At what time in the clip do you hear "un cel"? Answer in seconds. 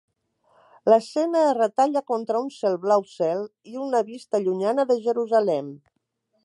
2.47-2.79